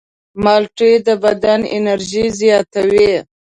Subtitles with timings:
[0.43, 3.11] مالټې د بدن انرژي زیاتوي.